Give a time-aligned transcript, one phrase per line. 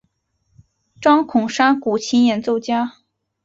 [0.99, 2.93] 张孔山古琴演奏家。